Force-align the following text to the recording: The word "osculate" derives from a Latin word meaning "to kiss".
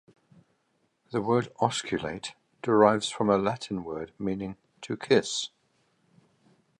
The 1.11 1.21
word 1.21 1.53
"osculate" 1.61 2.31
derives 2.63 3.09
from 3.11 3.29
a 3.29 3.37
Latin 3.37 3.83
word 3.83 4.13
meaning 4.17 4.57
"to 4.81 4.97
kiss". 4.97 5.49